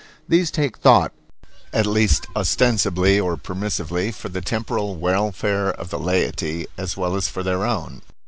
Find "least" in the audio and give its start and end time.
1.85-2.25